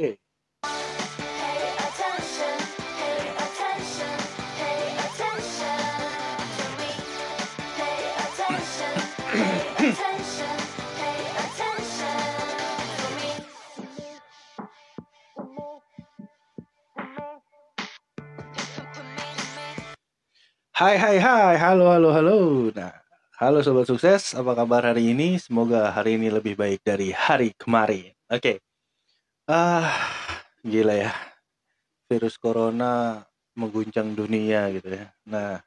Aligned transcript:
Oke. 0.00 0.16
Hai 20.80 20.96
hai 20.96 21.20
hai, 21.20 21.60
halo 21.60 21.92
halo 21.92 22.08
halo. 22.16 22.72
Nah, 22.72 22.96
halo 23.36 23.60
sobat 23.60 23.84
sukses, 23.84 24.32
apa 24.32 24.56
kabar 24.56 24.80
hari 24.96 25.12
ini? 25.12 25.36
Semoga 25.36 25.92
hari 25.92 26.16
ini 26.16 26.32
lebih 26.32 26.56
baik 26.56 26.80
dari 26.80 27.12
hari 27.12 27.52
kemarin. 27.60 28.16
Oke. 28.32 28.69
Ah, 29.50 29.90
gila 30.62 30.94
ya. 30.94 31.10
Virus 32.06 32.38
corona 32.38 33.18
mengguncang 33.58 34.14
dunia 34.14 34.70
gitu 34.70 34.94
ya. 34.94 35.10
Nah, 35.26 35.58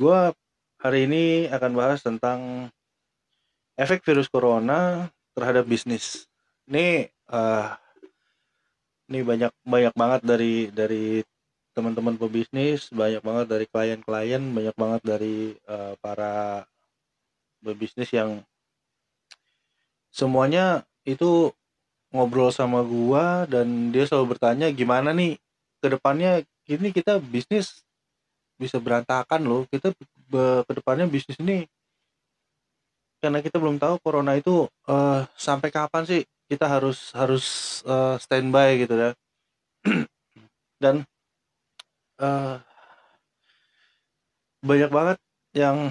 gua 0.00 0.32
hari 0.80 1.04
ini 1.04 1.44
akan 1.52 1.72
bahas 1.76 2.00
tentang 2.00 2.72
efek 3.76 4.00
virus 4.00 4.32
corona 4.32 5.12
terhadap 5.36 5.68
bisnis. 5.68 6.24
Ini 6.64 7.12
eh 7.12 7.68
ini 9.12 9.20
banyak 9.28 9.52
banyak 9.60 9.94
banget 10.00 10.20
dari 10.24 10.54
dari 10.72 11.20
teman-teman 11.76 12.16
pebisnis, 12.16 12.88
banyak 12.88 13.20
banget 13.20 13.46
dari 13.52 13.66
klien-klien, 13.68 14.40
banyak 14.56 14.76
banget 14.80 15.02
dari 15.04 15.52
eh, 15.52 15.94
para 16.00 16.64
pebisnis 17.60 18.08
yang 18.16 18.40
semuanya 20.08 20.88
itu 21.04 21.52
ngobrol 22.10 22.50
sama 22.50 22.82
gua 22.82 23.46
dan 23.46 23.94
dia 23.94 24.04
selalu 24.06 24.36
bertanya 24.36 24.66
gimana 24.74 25.14
nih 25.14 25.38
ke 25.80 25.86
depannya 25.88 26.42
ini 26.66 26.90
kita 26.90 27.18
bisnis 27.22 27.82
bisa 28.60 28.76
berantakan 28.82 29.40
loh. 29.46 29.62
Kita 29.70 29.94
ke 30.66 30.72
depannya 30.74 31.06
bisnis 31.10 31.38
ini 31.40 31.66
karena 33.20 33.44
kita 33.44 33.60
belum 33.60 33.76
tahu 33.76 34.00
corona 34.00 34.36
itu 34.36 34.64
eh, 34.88 35.20
sampai 35.36 35.68
kapan 35.68 36.04
sih 36.08 36.22
kita 36.50 36.66
harus 36.66 37.12
harus 37.16 37.44
eh, 37.86 38.16
standby 38.20 38.68
gitu 38.84 38.94
ya. 38.96 39.10
dan 40.82 41.04
eh, 42.20 42.56
banyak 44.60 44.90
banget 44.92 45.18
yang 45.56 45.90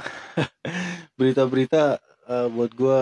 berita-berita 1.18 1.98
eh, 2.30 2.48
buat 2.54 2.72
gua 2.78 3.00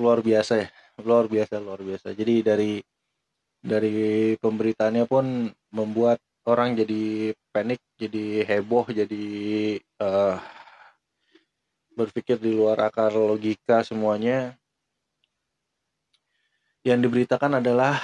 luar 0.00 0.24
biasa 0.24 0.64
ya 0.64 0.68
luar 1.04 1.26
biasa 1.26 1.60
luar 1.60 1.80
biasa. 1.80 2.12
Jadi 2.16 2.34
dari 2.44 2.72
dari 3.60 4.34
pemberitaannya 4.40 5.04
pun 5.04 5.48
membuat 5.72 6.18
orang 6.48 6.72
jadi 6.72 7.36
panik 7.52 7.80
jadi 8.00 8.48
heboh 8.48 8.88
jadi 8.88 9.26
eh, 9.78 10.36
berpikir 11.92 12.40
di 12.40 12.56
luar 12.56 12.80
akar 12.80 13.12
logika 13.12 13.84
semuanya. 13.84 14.56
Yang 16.80 16.98
diberitakan 17.04 17.60
adalah 17.60 18.00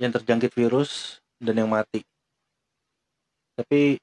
yang 0.00 0.08
terjangkit 0.08 0.56
virus 0.56 1.20
dan 1.36 1.60
yang 1.60 1.68
mati. 1.68 2.00
Tapi 3.52 4.00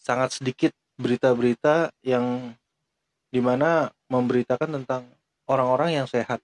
sangat 0.00 0.40
sedikit 0.40 0.72
berita-berita 0.96 1.92
yang 2.00 2.56
di 3.28 3.44
mana 3.44 3.92
memberitakan 4.08 4.80
tentang 4.80 5.04
orang-orang 5.44 6.00
yang 6.00 6.06
sehat 6.08 6.40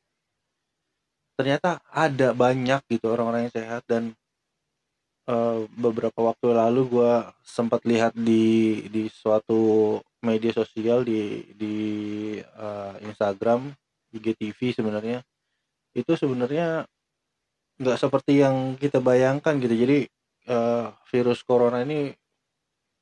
ternyata 1.35 1.83
ada 1.91 2.31
banyak 2.35 2.81
gitu 2.91 3.11
orang-orang 3.11 3.51
yang 3.51 3.55
sehat 3.55 3.83
dan 3.91 4.15
eh, 5.29 5.59
beberapa 5.75 6.21
waktu 6.33 6.47
lalu 6.55 6.83
gue 6.91 7.13
sempat 7.45 7.83
lihat 7.89 8.13
di 8.17 8.85
di 8.89 9.09
suatu 9.11 9.99
media 10.25 10.53
sosial 10.55 11.05
di 11.05 11.45
di 11.55 11.77
eh, 12.41 12.95
Instagram 13.05 13.71
IGTV 14.15 14.59
sebenarnya. 14.79 15.19
Itu 15.95 16.15
sebenarnya 16.19 16.87
nggak 17.81 17.99
seperti 17.99 18.43
yang 18.43 18.79
kita 18.79 18.99
bayangkan 19.03 19.59
gitu. 19.59 19.75
Jadi 19.75 19.99
eh, 20.49 20.87
virus 21.11 21.41
corona 21.43 21.83
ini 21.83 22.15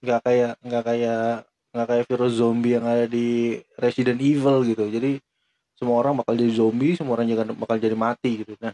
nggak 0.03 0.21
kayak 0.27 0.53
nggak 0.67 0.85
kayak 0.89 1.27
nggak 1.73 1.89
kayak 1.89 2.07
virus 2.11 2.33
zombie 2.37 2.75
yang 2.77 2.85
ada 2.85 3.07
di 3.09 3.61
Resident 3.81 4.21
Evil 4.21 4.57
gitu. 4.67 4.85
Jadi 4.89 5.21
semua 5.83 5.99
orang 5.99 6.23
bakal 6.23 6.39
jadi 6.39 6.55
zombie 6.55 6.95
semua 6.95 7.19
orang 7.19 7.27
juga 7.27 7.43
bakal 7.59 7.83
jadi 7.83 7.99
mati 7.99 8.47
gitu 8.47 8.55
nah 8.63 8.71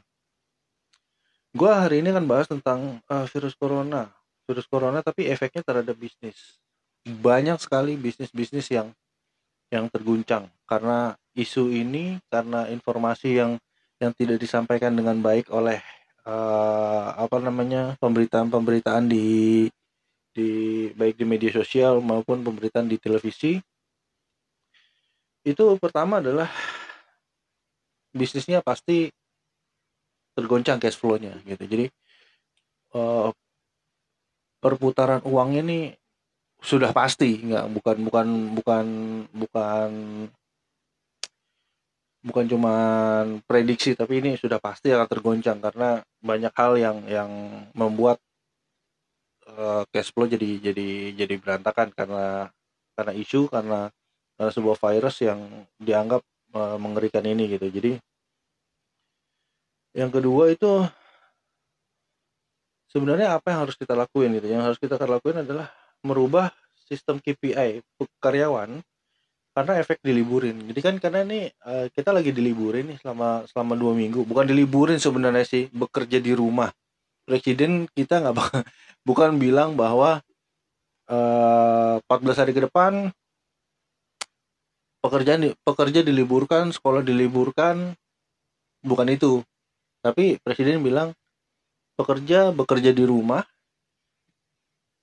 gue 1.57 1.71
hari 1.71 2.05
ini 2.05 2.13
akan 2.13 2.27
bahas 2.29 2.47
tentang 2.47 3.01
eh, 3.09 3.27
virus 3.33 3.55
corona. 3.57 4.13
Virus 4.49 4.67
corona 4.69 5.01
tapi 5.01 5.29
efeknya 5.29 5.65
terhadap 5.65 5.97
bisnis. 5.97 6.61
Banyak 7.05 7.61
sekali 7.61 7.97
bisnis-bisnis 7.97 8.69
yang 8.69 8.93
yang 9.73 9.89
terguncang. 9.89 10.49
Karena 10.69 11.17
isu 11.33 11.73
ini 11.73 12.21
karena 12.29 12.69
informasi 12.69 13.41
yang 13.41 13.53
yang 13.99 14.13
tidak 14.15 14.39
disampaikan 14.39 14.95
dengan 14.95 15.19
baik 15.19 15.49
oleh 15.51 15.81
eh, 16.29 17.09
apa 17.17 17.37
namanya 17.41 17.97
pemberitaan-pemberitaan 17.99 19.09
di 19.09 19.67
di 20.33 20.49
baik 20.95 21.19
di 21.19 21.27
media 21.27 21.51
sosial 21.51 21.99
maupun 21.99 22.47
pemberitaan 22.47 22.87
di 22.87 22.95
televisi 23.01 23.59
itu 25.43 25.65
pertama 25.81 26.23
adalah 26.23 26.47
bisnisnya 28.15 28.65
pasti 28.65 29.13
tergoncang 30.39 30.79
cash 30.79 30.97
flow-nya 30.97 31.35
gitu. 31.45 31.65
Jadi 31.67 31.87
eh, 32.95 33.29
perputaran 34.59 35.23
uangnya 35.27 35.63
nih 35.67 35.85
sudah 36.59 36.91
pasti 36.91 37.39
nggak 37.47 37.67
bukan 37.71 37.97
bukan 38.03 38.29
bukan 38.59 38.87
bukan 39.31 39.91
bukan 42.19 42.45
cuman 42.51 43.25
prediksi 43.47 43.95
tapi 43.95 44.19
ini 44.19 44.35
sudah 44.35 44.59
pasti 44.59 44.91
akan 44.91 45.07
tergoncang 45.07 45.63
karena 45.63 46.03
banyak 46.19 46.51
hal 46.59 46.73
yang 46.75 46.99
yang 47.07 47.31
membuat 47.79 48.19
eh, 49.47 49.83
cash 49.95 50.11
flow 50.11 50.27
jadi 50.27 50.51
jadi 50.71 51.15
jadi 51.15 51.35
berantakan 51.39 51.95
karena 51.95 52.51
karena 52.99 53.13
isu 53.15 53.47
karena, 53.47 53.95
karena 54.35 54.51
sebuah 54.51 54.77
virus 54.83 55.23
yang 55.23 55.39
dianggap 55.79 56.27
eh, 56.54 56.76
mengerikan 56.81 57.25
ini 57.25 57.44
gitu. 57.56 57.66
Jadi 57.69 57.92
yang 59.97 60.12
kedua 60.12 60.53
itu 60.53 60.84
sebenarnya 62.92 63.36
apa 63.36 63.53
yang 63.53 63.60
harus 63.69 63.76
kita 63.76 63.92
lakuin 63.97 64.36
gitu? 64.38 64.47
Yang 64.48 64.62
harus 64.72 64.78
kita 64.81 64.97
lakuin 65.04 65.42
adalah 65.44 65.72
merubah 66.04 66.53
sistem 66.88 67.20
KPI 67.20 67.84
karyawan 68.22 68.81
karena 69.53 69.72
efek 69.82 69.98
diliburin. 70.06 70.54
Jadi 70.70 70.81
kan 70.81 70.94
karena 71.03 71.26
ini 71.26 71.41
eh, 71.50 71.86
kita 71.91 72.14
lagi 72.14 72.31
diliburin 72.31 72.94
nih 72.94 72.98
selama 73.03 73.42
selama 73.50 73.75
dua 73.75 73.92
minggu. 73.92 74.22
Bukan 74.22 74.47
diliburin 74.47 75.03
sebenarnya 75.03 75.42
sih 75.42 75.66
bekerja 75.75 76.22
di 76.22 76.32
rumah. 76.32 76.70
Presiden 77.26 77.91
kita 77.92 78.22
nggak 78.22 78.36
bukan 79.09 79.36
bilang 79.36 79.75
bahwa 79.75 80.22
eh, 81.10 81.94
14 82.06 82.41
hari 82.41 82.53
ke 82.54 82.62
depan 82.70 83.10
pekerjaan 85.03 85.54
pekerja 85.62 86.00
diliburkan 86.03 86.75
sekolah 86.75 87.03
diliburkan 87.03 87.94
bukan 88.82 89.09
itu. 89.10 89.42
Tapi 90.03 90.38
presiden 90.42 90.82
bilang 90.82 91.14
pekerja 91.98 92.54
bekerja 92.54 92.94
di 92.94 93.04
rumah 93.06 93.42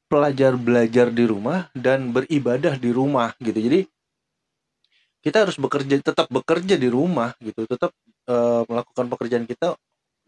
pelajar 0.06 0.56
belajar 0.56 1.09
di 1.09 1.25
rumah 1.25 1.67
dan 1.75 2.13
beribadah 2.13 2.78
di 2.78 2.89
rumah 2.94 3.33
gitu. 3.41 3.57
Jadi 3.57 3.81
kita 5.25 5.44
harus 5.44 5.57
bekerja 5.57 5.97
tetap 6.00 6.29
bekerja 6.29 6.77
di 6.77 6.88
rumah 6.88 7.33
gitu. 7.41 7.66
Tetap 7.66 7.91
eh, 8.29 8.62
melakukan 8.69 9.06
pekerjaan 9.09 9.45
kita 9.50 9.75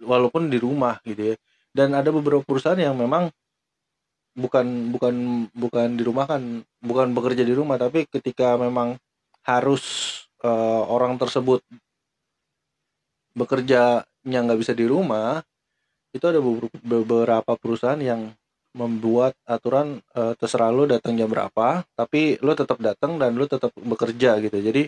walaupun 0.01 0.49
di 0.49 0.57
rumah 0.57 0.99
gitu 1.05 1.33
ya. 1.33 1.35
Dan 1.71 1.93
ada 1.93 2.09
beberapa 2.09 2.41
perusahaan 2.41 2.79
yang 2.79 2.97
memang 2.97 3.29
bukan 4.37 4.93
bukan 4.93 5.15
bukan 5.57 5.87
di 5.97 6.03
rumah 6.05 6.29
kan 6.29 6.61
bukan 6.77 7.07
bekerja 7.17 7.41
di 7.41 7.57
rumah 7.57 7.81
tapi 7.81 8.05
ketika 8.05 8.53
memang 8.53 8.93
harus 9.47 9.83
eh, 10.43 10.81
orang 10.95 11.15
tersebut 11.21 11.63
bekerjanya 13.37 14.39
nggak 14.45 14.59
bisa 14.59 14.73
di 14.73 14.85
rumah 14.89 15.39
itu 16.15 16.25
ada 16.25 16.39
beber- 16.41 16.81
beberapa 16.81 17.53
perusahaan 17.59 17.99
yang 17.99 18.33
membuat 18.75 19.33
aturan 19.47 20.01
eh, 20.13 20.33
terserah 20.37 20.69
lo 20.73 20.85
datang 20.85 21.17
jam 21.17 21.29
berapa 21.29 21.85
tapi 21.97 22.37
lo 22.45 22.53
tetap 22.53 22.77
datang 22.81 23.17
dan 23.21 23.33
lo 23.39 23.45
tetap 23.49 23.71
bekerja 23.77 24.37
gitu. 24.43 24.57
Jadi 24.61 24.83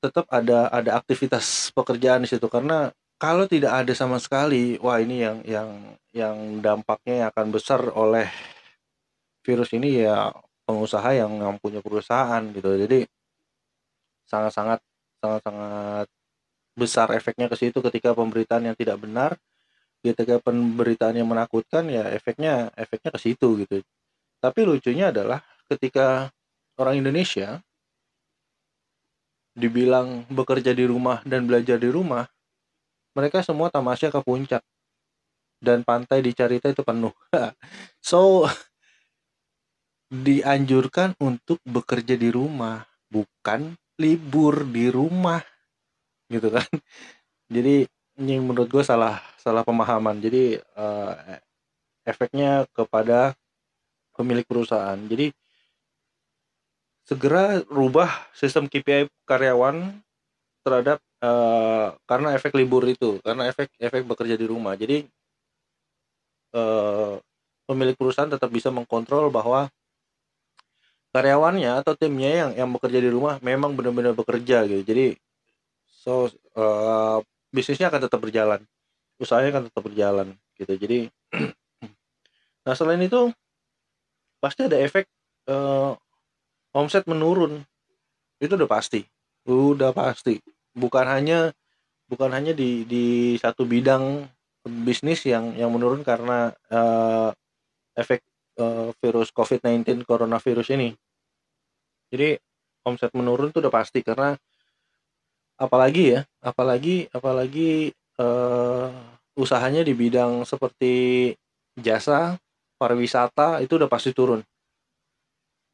tetap 0.00 0.26
ada 0.30 0.70
ada 0.70 0.90
aktivitas 1.00 1.72
pekerjaan 1.76 2.24
di 2.24 2.28
situ. 2.30 2.46
Karena 2.48 2.92
kalau 3.20 3.44
tidak 3.48 3.84
ada 3.84 3.92
sama 3.96 4.20
sekali 4.20 4.76
wah 4.80 5.00
ini 5.00 5.16
yang 5.24 5.38
yang 5.44 5.68
yang 6.12 6.36
dampaknya 6.64 7.28
akan 7.32 7.46
besar 7.52 7.80
oleh 7.92 8.28
virus 9.44 9.70
ini 9.72 10.04
ya 10.04 10.32
pengusaha 10.66 11.14
yang, 11.14 11.32
yang 11.38 11.56
punya 11.62 11.80
perusahaan 11.80 12.42
gitu. 12.50 12.74
Jadi 12.74 13.06
sangat-sangat 14.26 14.82
sangat-sangat 15.22 16.06
besar 16.76 17.08
efeknya 17.16 17.46
ke 17.48 17.56
situ 17.56 17.78
ketika 17.80 18.12
pemberitaan 18.12 18.68
yang 18.68 18.76
tidak 18.76 18.98
benar. 19.00 19.38
Ketika 20.04 20.38
pemberitaan 20.38 21.18
yang 21.18 21.26
menakutkan 21.26 21.88
ya 21.88 22.06
efeknya 22.12 22.70
efeknya 22.76 23.10
ke 23.14 23.20
situ 23.22 23.64
gitu. 23.64 23.80
Tapi 24.38 24.60
lucunya 24.66 25.10
adalah 25.10 25.40
ketika 25.66 26.30
orang 26.76 27.00
Indonesia 27.00 27.58
dibilang 29.56 30.28
bekerja 30.28 30.76
di 30.76 30.84
rumah 30.84 31.24
dan 31.24 31.48
belajar 31.48 31.80
di 31.80 31.88
rumah 31.88 32.28
mereka 33.16 33.40
semua 33.40 33.72
tamasya 33.72 34.12
ke 34.12 34.20
puncak. 34.20 34.60
Dan 35.56 35.88
pantai 35.88 36.20
di 36.20 36.36
Carita 36.36 36.68
itu 36.68 36.84
penuh. 36.84 37.16
So 38.04 38.44
dianjurkan 40.06 41.18
untuk 41.18 41.58
bekerja 41.66 42.14
di 42.14 42.30
rumah 42.30 42.86
bukan 43.10 43.74
libur 43.98 44.62
di 44.68 44.86
rumah 44.92 45.42
gitu 46.30 46.52
kan. 46.52 46.66
Jadi 47.54 47.86
ini 48.16 48.34
menurut 48.40 48.68
gue 48.70 48.84
salah 48.86 49.18
salah 49.40 49.62
pemahaman. 49.66 50.18
Jadi 50.22 50.58
eh, 50.58 51.38
efeknya 52.06 52.66
kepada 52.70 53.34
pemilik 54.14 54.46
perusahaan. 54.46 54.98
Jadi 55.06 55.30
segera 57.06 57.62
rubah 57.70 58.10
sistem 58.34 58.66
KPI 58.66 59.10
karyawan 59.26 60.02
terhadap 60.66 60.98
eh, 61.22 61.88
karena 62.06 62.28
efek 62.34 62.54
libur 62.58 62.82
itu 62.86 63.22
karena 63.22 63.46
efek 63.50 63.70
efek 63.78 64.02
bekerja 64.06 64.34
di 64.38 64.46
rumah. 64.46 64.74
Jadi 64.74 65.06
eh, 66.54 67.14
pemilik 67.66 67.96
perusahaan 67.98 68.30
tetap 68.30 68.50
bisa 68.50 68.70
mengkontrol 68.70 69.30
bahwa 69.30 69.70
karyawannya 71.16 71.80
atau 71.80 71.96
timnya 71.96 72.44
yang 72.44 72.50
yang 72.52 72.68
bekerja 72.76 73.00
di 73.00 73.08
rumah 73.08 73.40
memang 73.40 73.72
benar-benar 73.72 74.12
bekerja 74.12 74.68
gitu. 74.68 74.84
Jadi 74.84 75.16
so 75.88 76.28
eh, 76.28 77.18
bisnisnya 77.48 77.88
akan 77.88 78.04
tetap 78.04 78.20
berjalan. 78.20 78.60
Usahanya 79.16 79.56
akan 79.56 79.64
tetap 79.72 79.82
berjalan 79.88 80.36
gitu. 80.60 80.76
Jadi 80.76 80.98
nah 82.68 82.76
selain 82.76 83.00
itu 83.00 83.32
pasti 84.44 84.68
ada 84.68 84.76
efek 84.76 85.08
eh, 85.48 85.92
omset 86.76 87.08
menurun. 87.08 87.64
Itu 88.36 88.60
udah 88.60 88.68
pasti. 88.68 89.00
Udah 89.48 89.96
pasti. 89.96 90.36
Bukan 90.76 91.08
hanya 91.08 91.48
bukan 92.12 92.28
hanya 92.36 92.52
di 92.52 92.84
di 92.84 93.34
satu 93.40 93.64
bidang 93.64 94.28
bisnis 94.84 95.24
yang 95.24 95.56
yang 95.56 95.72
menurun 95.72 96.04
karena 96.04 96.52
eh, 96.68 97.30
efek 97.96 98.20
eh, 98.60 98.92
virus 99.00 99.32
COVID-19 99.32 100.04
coronavirus 100.04 100.76
ini 100.76 100.92
jadi 102.12 102.38
omset 102.86 103.10
menurun 103.12 103.50
itu 103.50 103.58
udah 103.58 103.74
pasti 103.74 104.00
karena 104.00 104.38
apalagi 105.58 106.14
ya 106.16 106.20
apalagi 106.44 107.08
apalagi 107.10 107.90
eh, 108.20 108.88
usahanya 109.36 109.82
di 109.84 109.92
bidang 109.92 110.44
seperti 110.48 111.32
jasa 111.76 112.40
pariwisata 112.80 113.60
itu 113.64 113.76
udah 113.76 113.88
pasti 113.88 114.12
turun. 114.16 114.40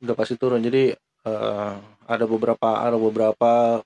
Udah 0.03 0.15
pasti 0.19 0.35
turun. 0.35 0.63
Jadi 0.63 0.95
eh, 0.99 1.75
ada 2.07 2.25
beberapa 2.27 2.69
ada 2.83 2.99
beberapa 2.99 3.83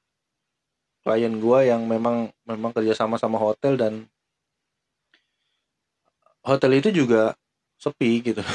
klien 1.04 1.34
gua 1.38 1.62
yang 1.62 1.84
memang 1.86 2.32
memang 2.48 2.72
kerjasama 2.72 3.20
sama 3.20 3.38
hotel 3.38 3.76
dan 3.78 3.92
hotel 6.46 6.72
itu 6.78 6.88
juga 6.92 7.34
sepi 7.80 8.10
gitu. 8.22 8.42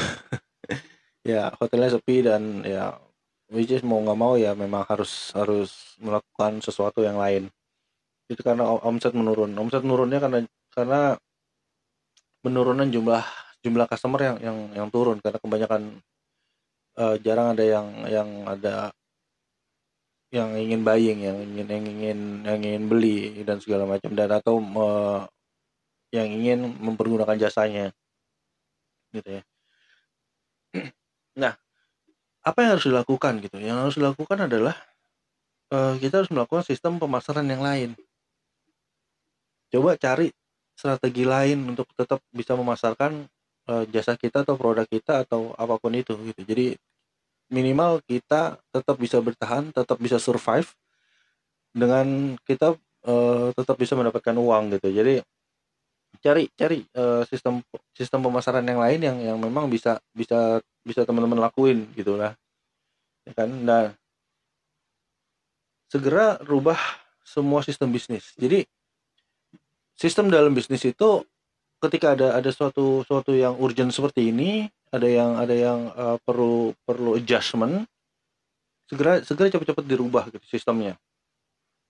Ya 1.22 1.54
hotelnya 1.62 1.94
sepi 1.94 2.26
dan 2.26 2.66
ya 2.66 2.98
which 3.52 3.70
is 3.76 3.84
mau 3.84 4.00
nggak 4.00 4.20
mau 4.20 4.34
ya 4.40 4.56
memang 4.56 4.88
harus 4.88 5.36
harus 5.36 6.00
melakukan 6.00 6.64
sesuatu 6.64 7.04
yang 7.04 7.20
lain. 7.20 7.52
Itu 8.32 8.42
karena 8.48 8.64
omset 8.64 9.12
menurun. 9.12 9.52
Omset 9.60 9.84
menurunnya 9.84 10.24
karena 10.24 10.40
karena 10.72 11.20
penurunan 12.42 12.88
jumlah 12.88 13.24
jumlah 13.62 13.86
customer 13.92 14.20
yang 14.24 14.38
yang 14.40 14.58
yang 14.72 14.88
turun. 14.88 15.20
Karena 15.20 15.40
kebanyakan 15.44 15.82
eh, 16.96 17.16
jarang 17.20 17.48
ada 17.54 17.64
yang 17.68 17.88
yang 18.08 18.30
ada 18.48 18.76
yang 20.32 20.56
ingin 20.56 20.82
buying 20.88 21.20
yang 21.20 21.38
ingin 21.44 21.68
yang 21.68 21.86
ingin 21.92 22.20
yang 22.48 22.60
ingin 22.64 22.84
beli 22.88 23.44
dan 23.44 23.60
segala 23.60 23.84
macam. 23.84 24.16
Dan 24.16 24.32
atau 24.32 24.64
me- 24.64 25.28
yang 26.16 26.28
ingin 26.32 26.72
mempergunakan 26.80 27.36
jasanya. 27.36 27.92
Gitu 29.12 29.40
ya. 29.40 29.44
Nah 31.42 31.61
apa 32.42 32.58
yang 32.66 32.70
harus 32.78 32.86
dilakukan 32.90 33.34
gitu? 33.46 33.58
Yang 33.62 33.78
harus 33.78 33.96
dilakukan 33.98 34.38
adalah 34.50 34.76
eh, 35.74 35.94
kita 36.02 36.24
harus 36.26 36.32
melakukan 36.34 36.66
sistem 36.66 36.98
pemasaran 36.98 37.46
yang 37.46 37.62
lain. 37.62 37.94
Coba 39.72 39.96
cari 39.96 40.34
strategi 40.76 41.24
lain 41.24 41.64
untuk 41.72 41.88
tetap 41.94 42.20
bisa 42.34 42.58
memasarkan 42.58 43.30
eh, 43.70 43.84
jasa 43.94 44.18
kita 44.18 44.44
atau 44.44 44.58
produk 44.58 44.86
kita 44.90 45.24
atau 45.28 45.54
apa 45.56 45.78
pun 45.78 45.94
itu 45.94 46.18
gitu. 46.34 46.42
Jadi 46.44 46.74
minimal 47.52 48.00
kita 48.08 48.58
tetap 48.72 48.96
bisa 48.98 49.20
bertahan 49.20 49.70
tetap 49.76 50.00
bisa 50.00 50.18
survive 50.18 50.72
dengan 51.72 52.36
kita 52.48 52.76
eh, 53.06 53.48
tetap 53.56 53.76
bisa 53.78 53.94
mendapatkan 53.94 54.36
uang 54.36 54.76
gitu. 54.80 54.90
Jadi 54.92 55.22
cari 56.22 56.44
cari 56.54 56.84
eh, 56.84 57.24
sistem 57.30 57.64
sistem 57.96 58.20
pemasaran 58.26 58.66
yang 58.66 58.80
lain 58.82 59.00
yang 59.02 59.18
yang 59.20 59.38
memang 59.40 59.72
bisa 59.72 59.98
bisa 60.12 60.60
bisa 60.82 61.06
teman-teman 61.06 61.42
lakuin 61.42 61.90
gitu 61.94 62.18
lah. 62.18 62.34
Ya 63.26 63.34
kan? 63.38 63.50
Nah 63.50 63.94
segera 65.92 66.40
rubah 66.42 66.80
semua 67.28 67.62
sistem 67.62 67.92
bisnis. 67.92 68.32
Jadi 68.40 68.64
sistem 70.00 70.32
dalam 70.32 70.56
bisnis 70.56 70.82
itu 70.88 71.28
ketika 71.82 72.16
ada 72.16 72.38
ada 72.40 72.50
suatu 72.50 73.04
suatu 73.04 73.36
yang 73.36 73.58
urgent 73.60 73.92
seperti 73.92 74.32
ini 74.32 74.70
ada 74.94 75.08
yang 75.08 75.36
ada 75.36 75.56
yang 75.56 75.80
eh, 75.92 76.18
perlu 76.24 76.72
perlu 76.88 77.20
adjustment 77.20 77.86
segera 78.88 79.24
segera 79.24 79.52
cepat-cepat 79.52 79.86
dirubah 79.86 80.24
gitu 80.32 80.46
sistemnya. 80.48 80.96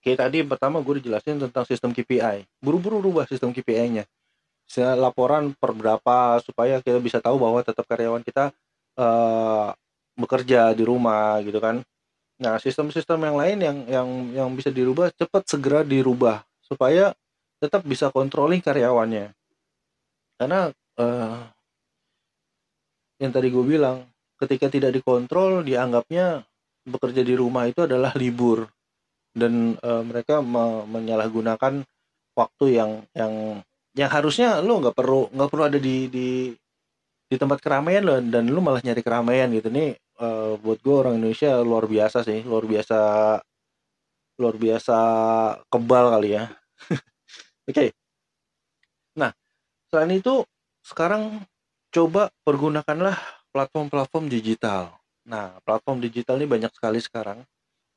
Kayak 0.02 0.26
tadi 0.26 0.42
pertama 0.42 0.82
gue 0.82 0.98
dijelasin 0.98 1.38
tentang 1.38 1.62
sistem 1.62 1.94
KPI 1.94 2.42
buru-buru 2.58 2.98
rubah 2.98 3.24
sistem 3.30 3.54
KPI-nya 3.54 4.02
laporan 4.96 5.52
per 5.52 5.76
berapa 5.76 6.40
supaya 6.40 6.80
kita 6.80 6.96
bisa 7.02 7.20
tahu 7.20 7.36
bahwa 7.36 7.60
tetap 7.60 7.84
karyawan 7.84 8.24
kita 8.24 8.50
eh, 8.96 9.68
bekerja 10.16 10.76
di 10.76 10.84
rumah 10.84 11.40
gitu 11.44 11.58
kan. 11.58 11.80
Nah 12.42 12.58
sistem-sistem 12.58 13.22
yang 13.22 13.36
lain 13.38 13.58
yang 13.62 13.78
yang 13.86 14.08
yang 14.34 14.48
bisa 14.52 14.68
dirubah 14.74 15.14
cepat 15.14 15.46
segera 15.46 15.80
dirubah 15.86 16.42
supaya 16.64 17.14
tetap 17.62 17.86
bisa 17.86 18.10
controlling 18.10 18.58
karyawannya. 18.58 19.30
Karena 20.36 20.72
eh, 20.98 21.40
yang 23.22 23.30
tadi 23.30 23.48
gue 23.54 23.64
bilang 23.64 24.02
ketika 24.42 24.66
tidak 24.66 24.90
dikontrol 24.98 25.62
dianggapnya 25.62 26.42
bekerja 26.82 27.22
di 27.22 27.34
rumah 27.38 27.70
itu 27.70 27.86
adalah 27.86 28.10
libur. 28.18 28.66
Dan 29.32 29.78
eh, 29.78 30.02
mereka 30.02 30.42
me- 30.42 30.84
menyalahgunakan 30.90 31.86
waktu 32.34 32.64
yang 32.74 32.90
yang 33.14 33.62
yang 33.92 34.10
harusnya 34.10 34.64
lo 34.64 34.80
nggak 34.80 34.96
perlu 34.96 35.28
nggak 35.30 35.50
perlu 35.52 35.64
ada 35.68 35.78
di 35.78 36.08
di 36.08 36.28
di 37.32 37.40
tempat 37.40 37.64
keramaian 37.64 38.04
lo 38.04 38.20
dan 38.20 38.44
lu 38.52 38.60
malah 38.60 38.84
nyari 38.84 39.00
keramaian 39.00 39.48
gitu. 39.56 39.72
Nih 39.72 39.96
eh, 39.96 40.52
buat 40.60 40.78
gue 40.84 40.92
orang 40.92 41.16
Indonesia 41.16 41.56
luar 41.64 41.88
biasa 41.88 42.20
sih 42.28 42.44
luar 42.44 42.68
biasa 42.68 42.98
luar 44.36 44.56
biasa 44.60 44.96
kebal 45.72 46.04
kali 46.12 46.36
ya. 46.36 46.44
Oke. 47.68 47.96
Nah 49.16 49.32
selain 49.88 50.12
itu 50.12 50.44
sekarang 50.84 51.40
coba 51.88 52.28
pergunakanlah 52.44 53.16
platform-platform 53.48 54.28
digital. 54.28 54.92
Nah 55.24 55.56
platform 55.64 56.04
digital 56.04 56.36
ini 56.36 56.44
banyak 56.44 56.72
sekali 56.76 57.00
sekarang. 57.00 57.48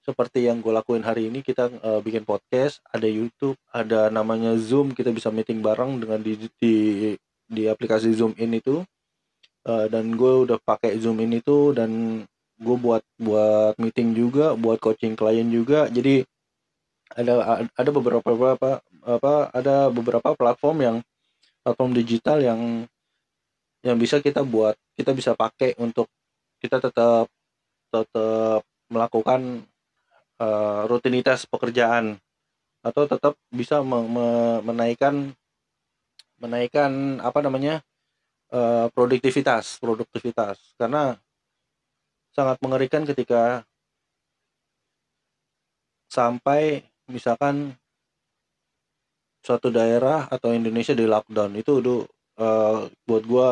Seperti 0.05 0.45
yang 0.47 0.61
gue 0.63 0.71
lakuin 0.71 1.03
hari 1.03 1.27
ini 1.27 1.43
kita 1.43 1.67
eh, 1.67 1.99
bikin 1.99 2.23
podcast 2.23 2.79
ada 2.87 3.09
YouTube 3.09 3.59
ada 3.75 4.07
namanya 4.07 4.55
Zoom 4.55 4.95
kita 4.95 5.11
bisa 5.11 5.27
meeting 5.27 5.59
bareng 5.59 5.99
dengan 5.99 6.23
di 6.23 6.39
di, 6.55 6.75
di 7.51 7.63
aplikasi 7.67 8.15
Zoom 8.15 8.31
in 8.39 8.55
itu 8.55 8.79
Eh, 9.65 9.87
dan 9.89 10.13
gue 10.13 10.33
udah 10.45 10.61
pakai 10.61 11.01
Zoom 11.01 11.17
ini 11.25 11.41
tuh 11.41 11.73
dan 11.73 12.21
gue 12.61 12.77
buat 12.77 13.01
buat 13.17 13.73
meeting 13.81 14.13
juga 14.13 14.53
buat 14.53 14.77
coaching 14.77 15.17
klien 15.17 15.49
juga. 15.49 15.89
Jadi 15.89 16.21
ada 17.17 17.65
ada 17.65 17.89
beberapa 17.89 18.21
beberapa 18.21 18.77
apa 19.05 19.33
ada 19.57 19.89
beberapa 19.89 20.29
platform 20.37 20.77
yang 20.85 20.97
platform 21.65 21.91
digital 21.97 22.37
yang 22.45 22.61
yang 23.81 23.97
bisa 23.97 24.21
kita 24.21 24.45
buat 24.45 24.77
kita 24.93 25.17
bisa 25.17 25.33
pakai 25.33 25.73
untuk 25.81 26.05
kita 26.61 26.77
tetap 26.77 27.25
tetap 27.89 28.61
melakukan 28.93 29.65
eh, 30.41 30.81
rutinitas 30.85 31.49
pekerjaan. 31.49 32.21
Atau 32.85 33.09
tetap 33.09 33.33
bisa 33.49 33.81
me- 33.81 34.05
me- 34.05 34.61
menaikkan 34.61 35.33
menaikkan 36.37 37.17
apa 37.25 37.41
namanya 37.41 37.81
eh, 38.53 38.87
produktivitas 38.93 39.79
produktivitas. 39.81 40.75
Karena 40.77 41.15
sangat 42.35 42.59
mengerikan 42.59 43.07
ketika 43.07 43.63
sampai 46.11 46.83
misalkan 47.07 47.75
suatu 49.45 49.69
daerah 49.69 50.25
atau 50.27 50.51
Indonesia 50.51 50.97
di 50.97 51.05
lockdown. 51.05 51.51
Itu 51.57 51.79
udah 51.81 51.99
eh, 52.41 52.79
buat 53.07 53.23
gua 53.29 53.49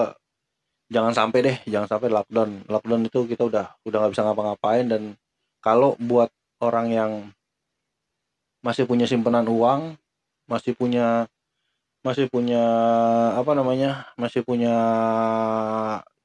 jangan 0.91 1.13
sampai 1.15 1.39
deh 1.45 1.57
jangan 1.69 1.89
sampai 1.89 2.09
lockdown. 2.11 2.65
Lockdown 2.69 3.03
itu 3.07 3.19
kita 3.29 3.43
udah 3.49 3.65
udah 3.87 3.97
nggak 4.03 4.13
bisa 4.13 4.23
ngapa-ngapain 4.25 4.85
dan 4.89 5.03
kalau 5.63 5.95
buat 6.01 6.29
orang 6.59 6.87
yang 6.91 7.11
masih 8.63 8.87
punya 8.87 9.03
simpanan 9.03 9.47
uang 9.47 9.99
masih 10.47 10.75
punya 10.75 11.27
masih 12.03 12.27
punya 12.27 12.63
apa 13.33 13.51
namanya 13.55 14.11
masih 14.19 14.43
punya 14.43 14.75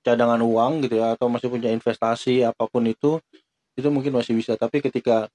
cadangan 0.02 0.42
uang 0.42 0.84
gitu 0.86 0.98
ya 0.98 1.14
atau 1.14 1.30
masih 1.30 1.48
punya 1.48 1.70
investasi 1.70 2.42
apa 2.42 2.66
pun 2.66 2.84
itu 2.86 3.22
itu 3.78 3.88
mungkin 3.88 4.18
masih 4.18 4.34
bisa. 4.34 4.58
Tapi 4.58 4.82
ketika 4.82 5.30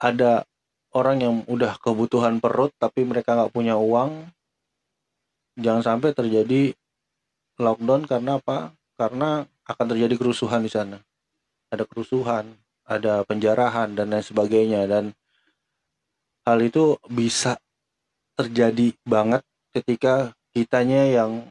ada 0.00 0.48
orang 0.96 1.16
yang 1.20 1.34
udah 1.46 1.76
kebutuhan 1.78 2.40
perut 2.40 2.72
tapi 2.80 3.04
mereka 3.04 3.36
nggak 3.36 3.52
punya 3.52 3.76
uang 3.76 4.30
jangan 5.60 5.82
sampai 5.84 6.10
terjadi 6.16 6.72
lockdown 7.60 8.08
karena 8.08 8.40
apa? 8.40 8.72
Karena 8.96 9.44
akan 9.68 9.86
terjadi 9.94 10.14
kerusuhan 10.18 10.64
di 10.64 10.70
sana. 10.72 10.98
Ada 11.70 11.84
kerusuhan 11.84 12.50
ada 12.84 13.24
penjarahan 13.24 13.96
dan 13.96 14.12
lain 14.12 14.24
sebagainya. 14.24 14.84
Dan 14.84 15.16
hal 16.44 16.58
itu 16.60 17.00
bisa 17.08 17.56
terjadi 18.34 18.94
banget 19.06 19.42
ketika 19.74 20.34
kitanya 20.54 21.06
yang 21.10 21.46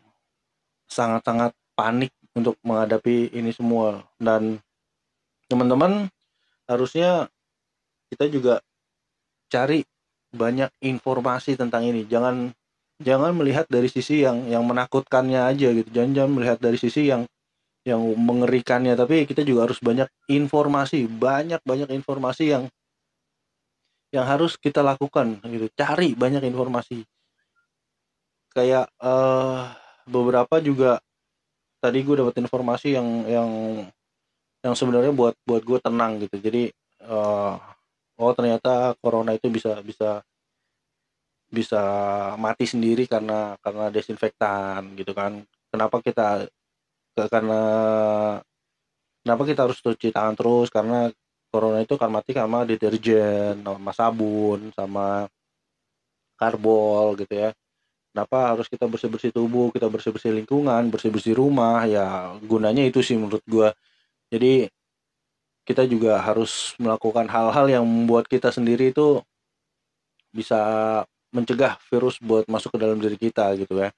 sangat-sangat 0.87 1.51
panik 1.75 2.11
untuk 2.37 2.55
menghadapi 2.63 3.33
ini 3.33 3.51
semua. 3.51 4.03
Dan 4.19 4.59
teman-teman 5.47 6.07
harusnya 6.67 7.27
kita 8.13 8.29
juga 8.29 8.63
cari 9.49 9.85
banyak 10.33 10.69
informasi 10.81 11.59
tentang 11.59 11.85
ini. 11.85 12.05
Jangan 12.09 12.51
jangan 13.01 13.31
melihat 13.35 13.65
dari 13.69 13.89
sisi 13.89 14.23
yang 14.25 14.45
yang 14.49 14.63
menakutkannya 14.65 15.39
aja 15.43 15.69
gitu. 15.73 15.89
Jangan 15.93 16.11
jangan 16.13 16.31
melihat 16.33 16.57
dari 16.61 16.77
sisi 16.77 17.09
yang 17.09 17.27
yang 17.83 18.01
mengerikannya. 18.01 18.95
Tapi 18.95 19.27
kita 19.29 19.45
juga 19.45 19.69
harus 19.69 19.77
banyak 19.83 20.07
informasi 20.31 21.05
banyak 21.09 21.61
banyak 21.65 21.89
informasi 21.91 22.53
yang 22.53 22.63
yang 24.13 24.29
harus 24.29 24.55
kita 24.62 24.86
lakukan 24.86 25.41
gitu. 25.41 25.65
Cari 25.74 26.13
banyak 26.13 26.46
informasi. 26.46 27.01
Kayak 28.53 28.93
eh 29.01 29.63
beberapa 30.05 30.62
juga 30.62 31.01
tadi 31.82 32.05
gue 32.05 32.15
dapat 32.22 32.38
informasi 32.38 32.93
yang 32.93 33.08
yang 33.25 33.50
yang 34.62 34.75
sebenarnya 34.77 35.12
buat 35.12 35.34
buat 35.43 35.65
gue 35.65 35.79
tenang 35.82 36.22
gitu. 36.22 36.38
Jadi 36.38 36.70
eh 37.03 37.53
oh 38.22 38.32
ternyata 38.38 38.93
corona 39.01 39.34
itu 39.34 39.50
bisa 39.50 39.82
bisa 39.82 40.22
bisa 41.53 41.82
mati 42.38 42.65
sendiri 42.70 43.05
karena 43.10 43.58
karena 43.65 43.89
desinfektan 43.89 44.93
gitu 44.93 45.13
kan. 45.17 45.41
Kenapa 45.74 45.98
kita 46.05 46.46
karena 47.17 47.62
kenapa 49.25 49.43
kita 49.50 49.65
harus 49.65 49.82
cuci 49.82 50.10
tangan 50.13 50.38
terus? 50.38 50.70
Karena 50.70 51.10
corona 51.53 51.86
itu 51.86 51.93
kan 52.01 52.10
mati 52.10 52.33
sama 52.33 52.65
deterjen 52.65 53.62
sama 53.62 53.91
sabun 53.93 54.74
sama 54.74 55.29
karbol 56.41 57.13
gitu 57.22 57.33
ya. 57.38 57.50
Kenapa 58.13 58.53
harus 58.53 58.69
kita 58.69 58.86
bersih 58.89 59.10
bersih 59.10 59.31
tubuh 59.33 59.69
kita 59.74 59.89
bersih 59.89 60.10
bersih 60.13 60.33
lingkungan 60.33 60.89
bersih 60.89 61.13
bersih 61.13 61.33
rumah? 61.38 61.86
Ya 61.86 62.33
gunanya 62.41 62.81
itu 62.89 63.05
sih 63.05 63.17
menurut 63.17 63.45
gua. 63.45 63.69
Jadi 64.33 64.69
kita 65.63 65.86
juga 65.88 66.19
harus 66.19 66.75
melakukan 66.81 67.29
hal-hal 67.29 67.65
yang 67.69 67.86
membuat 67.88 68.27
kita 68.27 68.51
sendiri 68.51 68.91
itu 68.91 69.22
bisa 70.33 70.60
mencegah 71.33 71.77
virus 71.89 72.17
buat 72.22 72.45
masuk 72.50 72.75
ke 72.75 72.79
dalam 72.81 72.98
diri 72.98 73.17
kita 73.17 73.53
gitu 73.57 73.77
ya. 73.77 73.89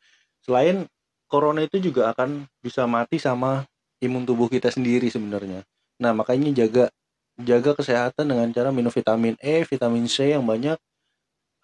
Selain 0.43 0.87
corona 1.27 1.63
itu 1.65 1.81
juga 1.81 2.11
akan 2.13 2.45
bisa 2.61 2.85
mati 2.85 3.17
sama 3.17 3.65
imun 3.99 4.23
tubuh 4.27 4.47
kita 4.47 4.69
sendiri 4.71 5.09
sebenarnya. 5.09 5.63
Nah 5.99 6.11
makanya 6.15 6.51
jaga 6.53 6.91
jaga 7.39 7.75
kesehatan 7.75 8.31
dengan 8.31 8.47
cara 8.55 8.71
minum 8.71 8.91
vitamin 8.91 9.35
E, 9.43 9.67
vitamin 9.67 10.07
C 10.07 10.31
yang 10.35 10.45
banyak 10.47 10.79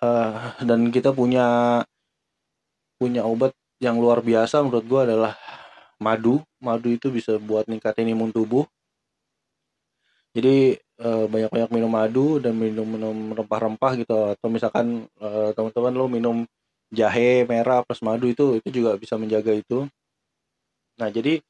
eh, 0.03 0.35
dan 0.67 0.79
kita 0.91 1.15
punya 1.15 1.79
punya 2.99 3.25
obat 3.25 3.55
yang 3.81 3.97
luar 3.97 4.21
biasa 4.21 4.61
menurut 4.61 4.85
gua 4.85 5.01
adalah 5.07 5.33
madu. 5.97 6.43
Madu 6.61 6.93
itu 6.93 7.09
bisa 7.09 7.37
buat 7.41 7.65
ningkatin 7.65 8.11
imun 8.13 8.29
tubuh. 8.29 8.65
Jadi 10.35 10.75
eh, 10.79 11.25
banyak-banyak 11.27 11.69
minum 11.75 11.91
madu 11.91 12.39
dan 12.39 12.53
minum-minum 12.55 13.35
rempah-rempah 13.35 13.91
gitu 13.99 14.15
atau 14.35 14.47
misalkan 14.47 15.07
eh, 15.19 15.49
teman-teman 15.55 15.93
lo 15.95 16.05
minum 16.07 16.37
jahe 16.91 17.47
merah 17.47 17.83
plus 17.87 18.03
madu 18.03 18.27
itu 18.27 18.59
itu 18.59 18.69
juga 18.83 18.99
bisa 18.99 19.15
menjaga 19.15 19.55
itu. 19.55 19.87
Nah, 20.99 21.09
jadi 21.09 21.41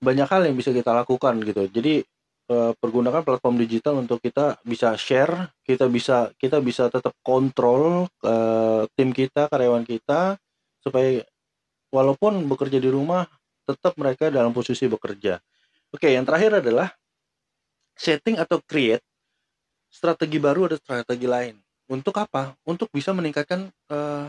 banyak 0.00 0.28
hal 0.32 0.42
yang 0.48 0.56
bisa 0.56 0.72
kita 0.72 0.90
lakukan 0.96 1.36
gitu. 1.44 1.68
Jadi 1.68 2.02
eh, 2.50 2.72
pergunakan 2.74 3.22
platform 3.22 3.56
digital 3.62 4.02
untuk 4.02 4.18
kita 4.18 4.58
bisa 4.66 4.98
share, 4.98 5.54
kita 5.62 5.86
bisa 5.86 6.34
kita 6.34 6.58
bisa 6.58 6.90
tetap 6.90 7.14
kontrol 7.22 8.10
eh, 8.26 8.82
tim 8.98 9.14
kita, 9.14 9.46
karyawan 9.46 9.86
kita 9.86 10.34
supaya 10.82 11.22
walaupun 11.94 12.42
bekerja 12.50 12.82
di 12.82 12.90
rumah 12.90 13.26
tetap 13.64 13.94
mereka 13.94 14.28
dalam 14.34 14.50
posisi 14.50 14.90
bekerja. 14.90 15.38
Oke, 15.94 16.10
yang 16.10 16.26
terakhir 16.26 16.58
adalah 16.62 16.90
setting 17.94 18.38
atau 18.38 18.58
create 18.62 19.02
strategi 19.90 20.38
baru 20.38 20.70
ada 20.70 20.76
strategi 20.78 21.26
lain. 21.26 21.58
Untuk 21.90 22.14
apa? 22.18 22.54
Untuk 22.66 22.90
bisa 22.90 23.10
meningkatkan 23.10 23.70
eh, 23.70 24.28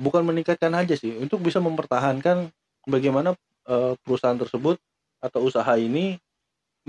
bukan 0.00 0.24
meningkatkan 0.24 0.72
aja 0.72 0.96
sih, 0.96 1.12
untuk 1.20 1.44
bisa 1.44 1.60
mempertahankan 1.60 2.48
bagaimana 2.88 3.36
eh, 3.68 3.92
perusahaan 4.00 4.40
tersebut 4.40 4.80
atau 5.20 5.44
usaha 5.44 5.76
ini 5.76 6.16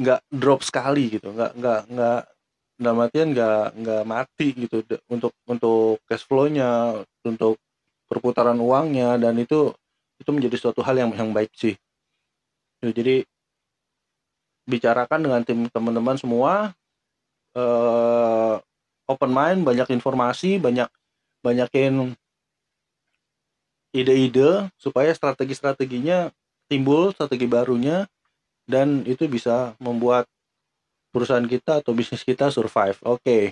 nggak 0.01 0.20
drop 0.34 0.65
sekali 0.65 1.13
gitu 1.13 1.29
nggak 1.31 1.51
nggak 1.58 1.81
nggak 1.93 2.20
dalam 2.81 2.98
artian 3.05 3.29
nggak 3.29 3.77
nggak 3.77 4.03
mati 4.10 4.48
gitu 4.58 4.81
untuk 5.05 5.34
untuk 5.46 6.01
cash 6.10 6.25
flow-nya 6.25 7.05
untuk 7.22 7.62
perputaran 8.10 8.58
uangnya 8.58 9.22
dan 9.22 9.38
itu 9.38 9.72
itu 10.17 10.29
menjadi 10.34 10.58
suatu 10.58 10.81
hal 10.81 10.98
yang 10.98 11.12
yang 11.13 11.29
baik 11.34 11.53
sih. 11.53 11.77
Ya, 12.81 12.89
jadi 12.89 13.25
bicarakan 14.65 15.20
dengan 15.22 15.41
tim 15.46 15.70
teman-teman 15.70 16.17
semua 16.17 16.74
eh 17.53 18.55
open 19.10 19.31
mind 19.31 19.62
banyak 19.67 19.91
informasi 19.91 20.58
banyak 20.62 20.88
banyakin 21.43 22.15
ide-ide 23.91 24.72
supaya 24.79 25.12
strategi-strateginya 25.12 26.31
timbul 26.72 27.12
strategi 27.12 27.43
barunya 27.50 28.08
dan 28.72 29.04
itu 29.04 29.28
bisa 29.28 29.75
membuat 29.84 30.24
perusahaan 31.12 31.44
kita 31.44 31.84
atau 31.84 31.92
bisnis 31.92 32.24
kita 32.24 32.48
survive. 32.48 32.96
Oke. 33.04 33.51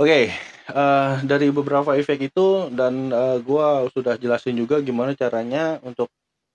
Oke, 0.00 0.28
eh, 0.72 1.12
dari 1.24 1.48
beberapa 1.52 1.96
efek 1.96 2.32
itu 2.32 2.68
dan 2.72 3.08
eh, 3.12 3.38
gua 3.44 3.86
sudah 3.92 4.20
jelasin 4.20 4.56
juga 4.60 4.80
gimana 4.84 5.16
caranya 5.16 5.80
untuk 5.84 6.08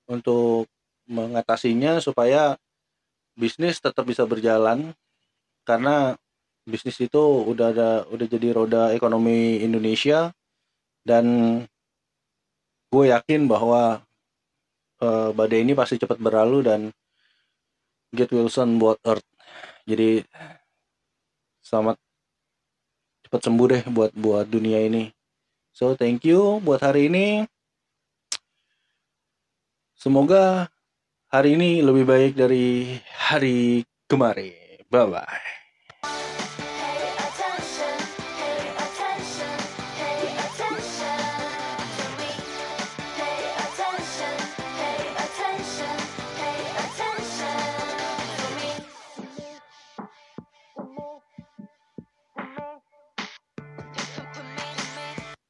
untuk 0.10 0.70
mengatasinya 1.08 2.04
supaya 2.04 2.60
bisnis 3.38 3.80
tetap 3.80 4.04
bisa 4.10 4.26
berjalan 4.26 4.92
karena 5.64 6.18
bisnis 6.68 7.00
itu 7.00 7.22
udah 7.48 7.68
ada 7.72 7.90
udah 8.12 8.28
jadi 8.28 8.48
roda 8.52 8.84
ekonomi 8.92 9.64
Indonesia 9.64 10.34
dan 11.08 11.26
gue 12.92 13.06
yakin 13.12 13.48
bahwa 13.48 14.04
eh, 15.00 15.30
badai 15.32 15.64
ini 15.64 15.74
pasti 15.78 15.96
cepat 16.02 16.20
berlalu 16.20 16.60
dan 16.66 16.82
get 18.14 18.32
Wilson 18.32 18.80
buat 18.80 19.00
Earth. 19.04 19.26
Jadi 19.88 20.24
selamat 21.64 22.00
cepat 23.28 23.42
sembuh 23.44 23.68
deh 23.68 23.84
buat 23.92 24.12
buat 24.16 24.48
dunia 24.48 24.84
ini. 24.84 25.12
So 25.76 25.94
thank 25.94 26.24
you 26.24 26.64
buat 26.64 26.82
hari 26.82 27.12
ini. 27.12 27.44
Semoga 29.98 30.70
hari 31.28 31.60
ini 31.60 31.84
lebih 31.84 32.08
baik 32.08 32.34
dari 32.38 32.96
hari 33.12 33.84
kemarin. 34.08 34.86
Bye 34.88 35.08
bye. 35.10 35.57